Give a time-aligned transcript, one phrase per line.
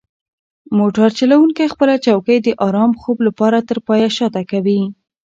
[0.77, 4.81] موټر چلونکی خپله چوکۍ د ارام خوب لپاره تر پایه شاته کوي.